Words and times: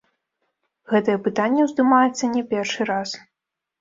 Гэтае 0.93 1.17
пытанне 1.29 1.61
ўздымаецца 1.67 2.33
не 2.35 2.43
першы 2.55 2.91
раз. 2.95 3.09